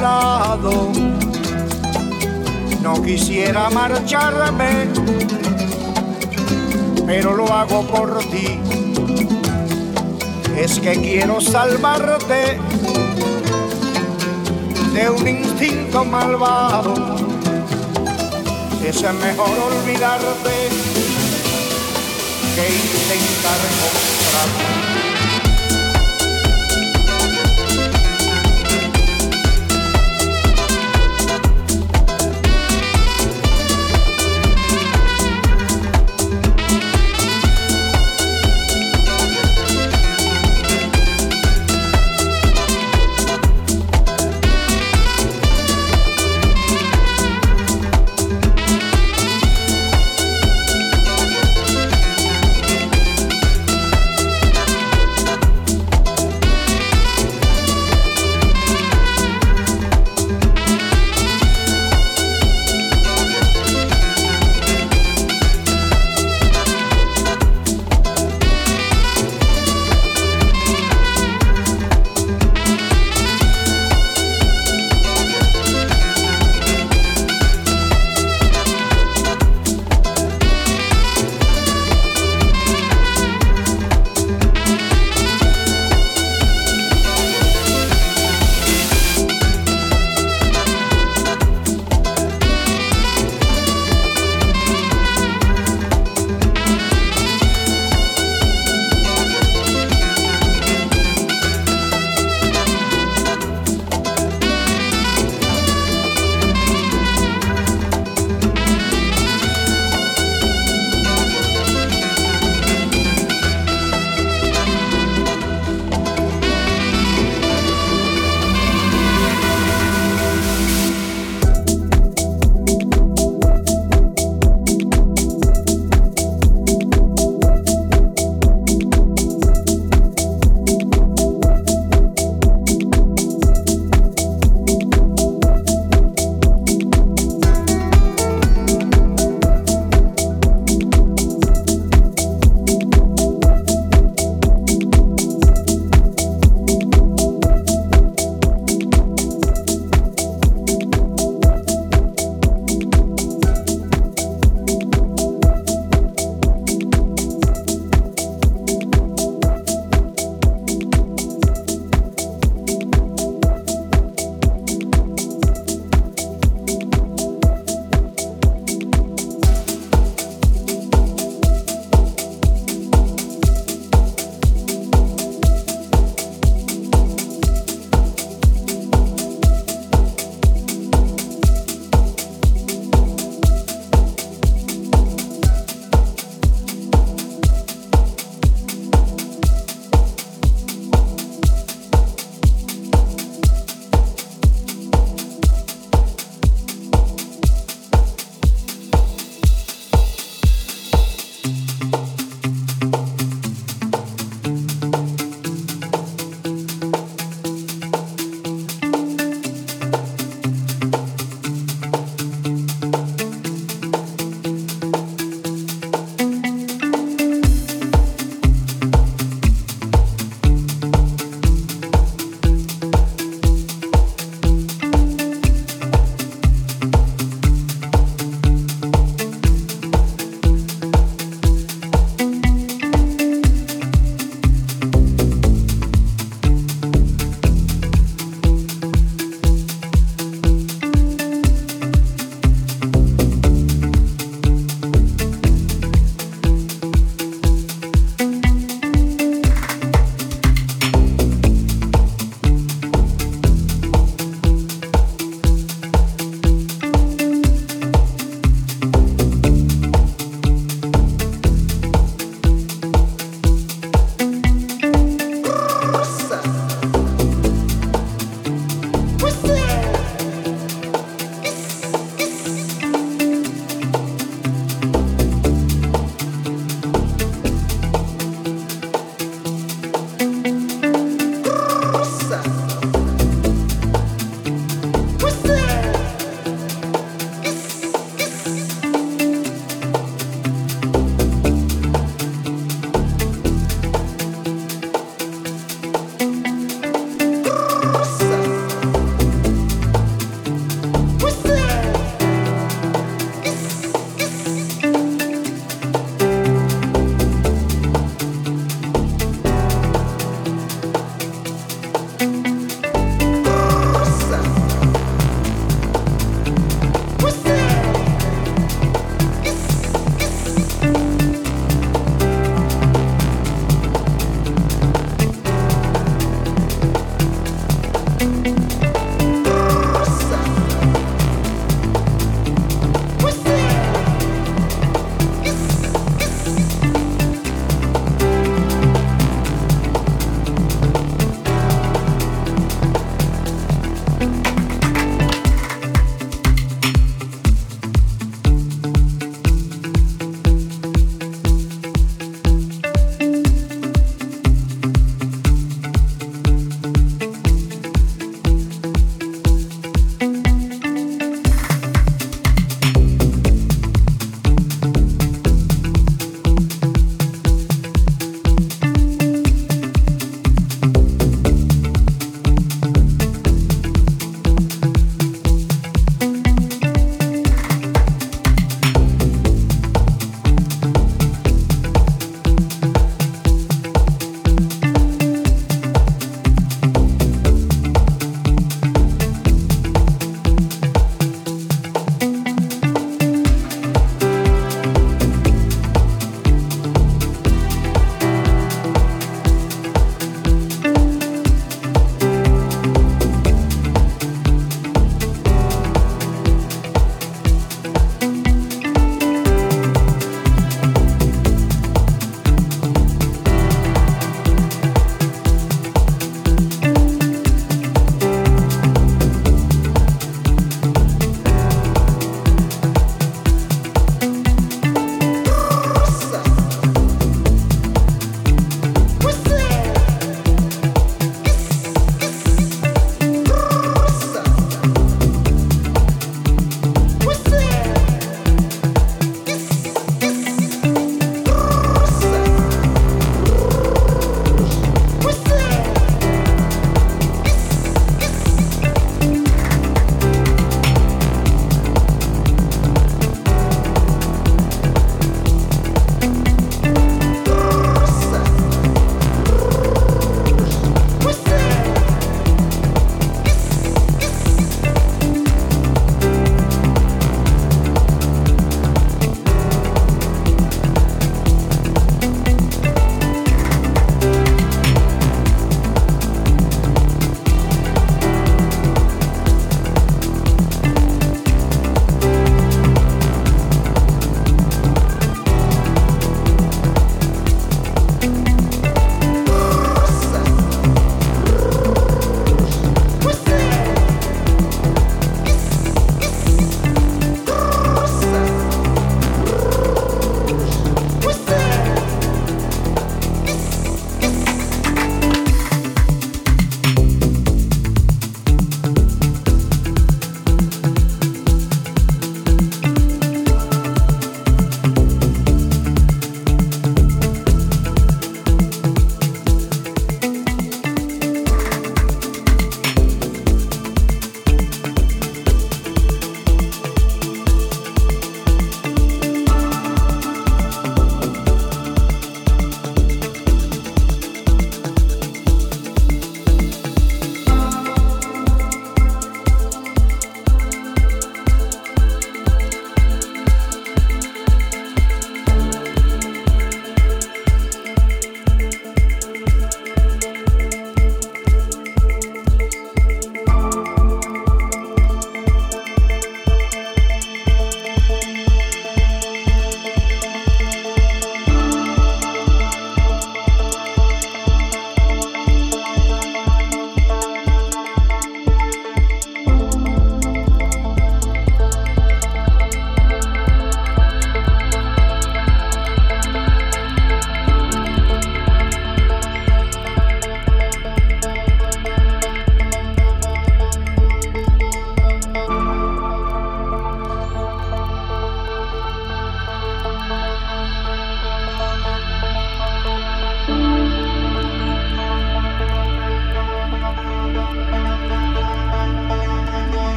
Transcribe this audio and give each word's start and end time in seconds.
Lado. 0.00 0.90
No 2.82 3.02
quisiera 3.02 3.70
marcharme, 3.70 4.88
pero 7.06 7.34
lo 7.36 7.52
hago 7.52 7.82
por 7.86 8.18
ti. 8.24 8.58
Es 10.56 10.78
que 10.80 10.92
quiero 10.92 11.40
salvarte 11.40 12.58
de 14.92 15.10
un 15.10 15.26
instinto 15.26 16.04
malvado. 16.04 17.16
Es 18.84 19.02
mejor 19.02 19.50
olvidarte 19.70 20.68
que 22.54 22.68
intentar 22.68 23.58
encontrarte. 23.70 25.11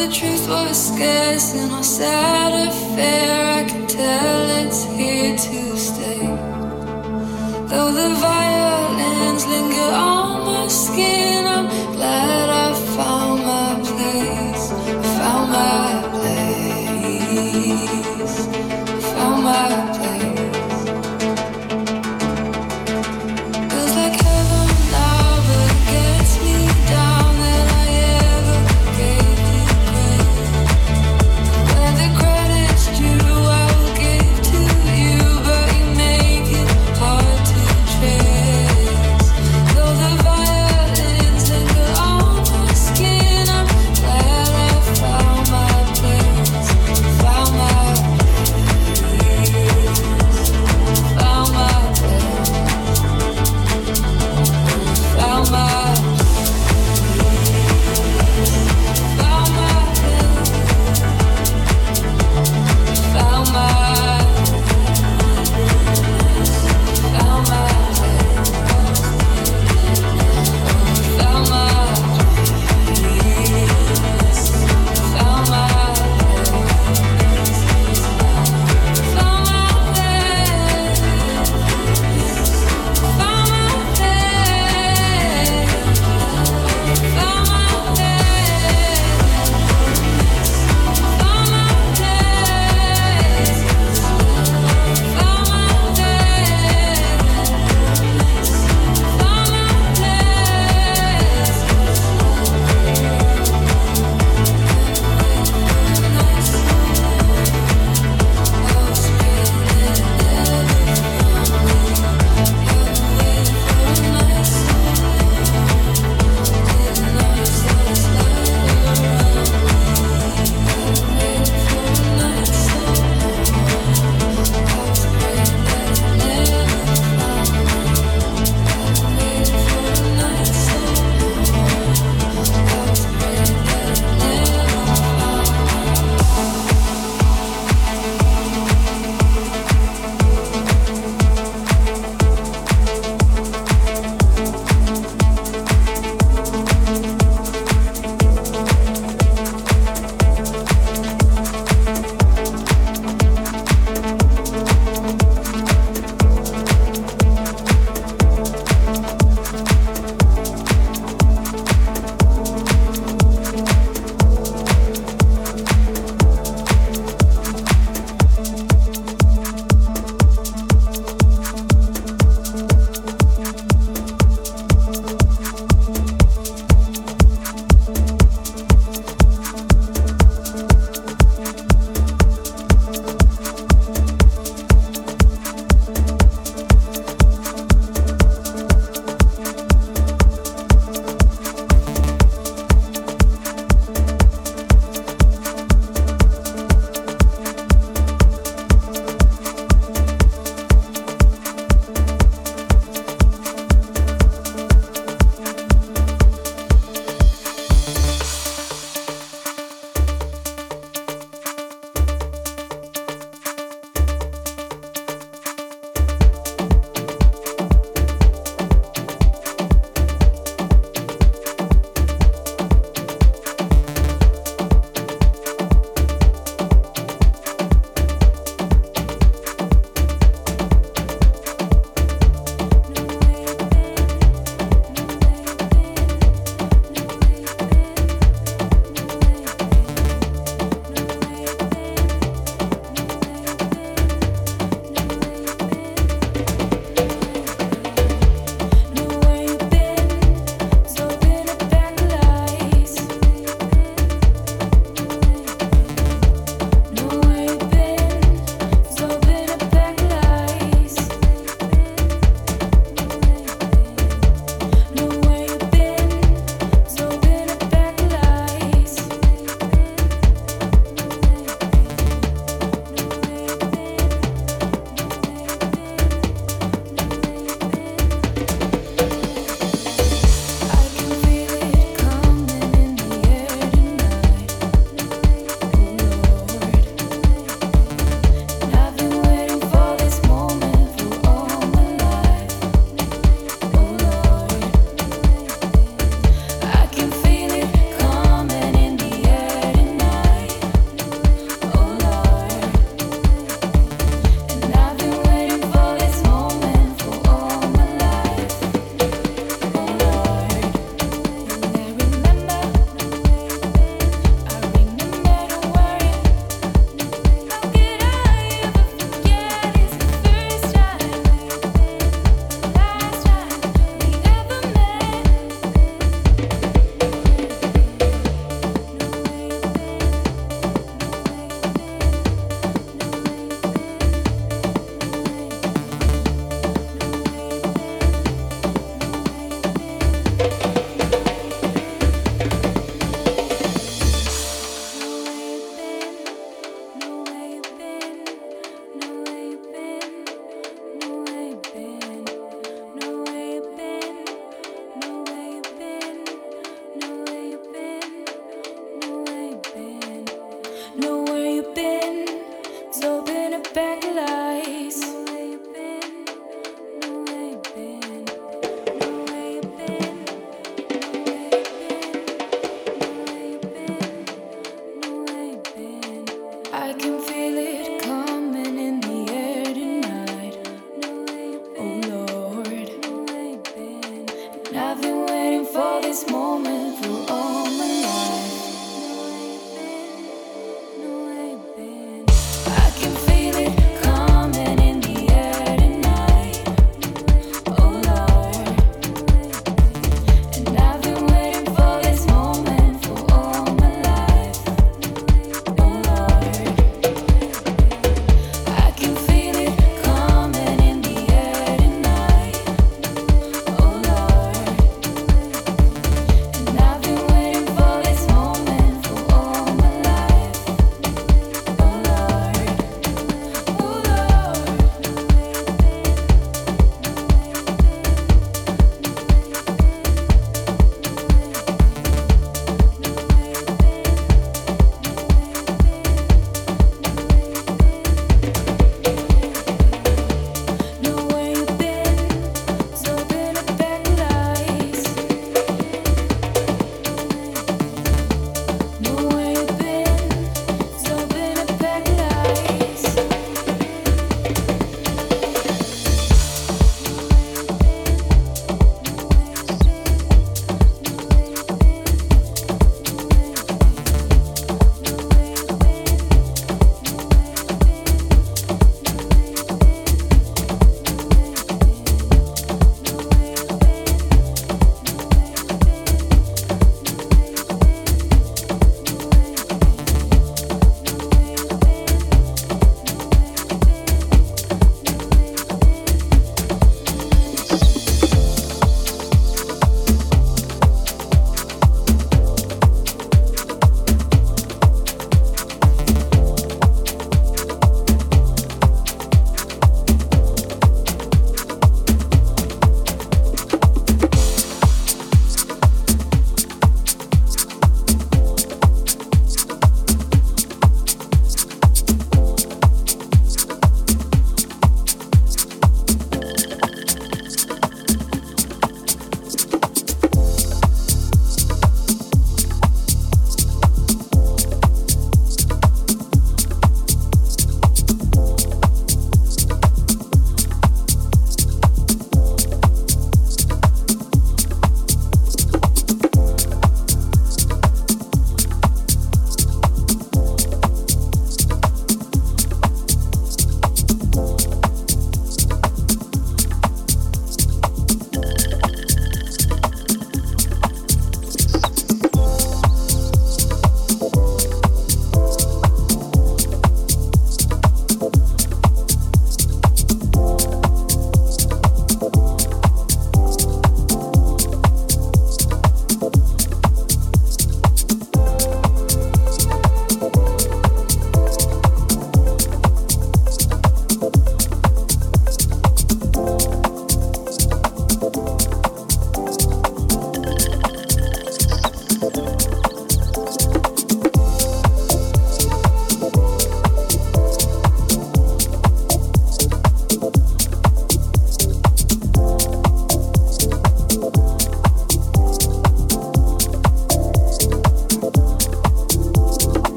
The 0.00 0.10
truth 0.10 0.48
was 0.48 0.88
scarce 0.88 1.52
in 1.52 1.70
our 1.70 1.82
sad 1.82 2.68
affair, 2.68 3.29